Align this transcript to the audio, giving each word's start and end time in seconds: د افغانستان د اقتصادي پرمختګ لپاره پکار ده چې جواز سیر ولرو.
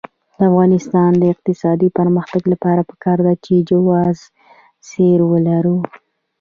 د 0.37 0.39
افغانستان 0.49 1.11
د 1.17 1.23
اقتصادي 1.33 1.89
پرمختګ 1.99 2.43
لپاره 2.53 2.81
پکار 2.89 3.17
ده 3.25 3.33
چې 3.45 3.65
جواز 3.69 4.17
سیر 4.89 5.19
ولرو. 5.31 5.77